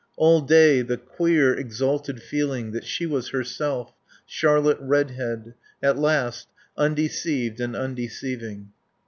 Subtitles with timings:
[0.17, 3.93] All day the queer, exalted feeling that she was herself,
[4.25, 8.69] Charlotte Redhead, at last, undeceived and undeceiving.